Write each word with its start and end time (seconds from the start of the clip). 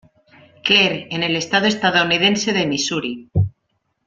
Clair 0.63 1.09
en 1.11 1.21
el 1.21 1.35
estado 1.35 1.67
estadounidense 1.67 2.53
de 2.53 2.65
Misuri. 2.65 3.29